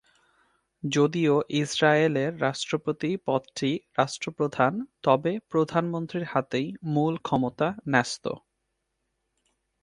[0.83, 4.73] যদিও ইসরায়েলের রাষ্ট্রপতি পদটি রাষ্ট্রপ্রধান
[5.03, 8.25] তবে প্রধানমন্ত্রীর হাতেই মূল ক্ষমতা ন্যস্ত।